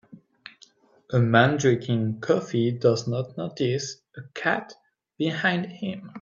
[1.11, 4.73] A man drinking coffee does not notice a cat
[5.19, 6.09] behind him.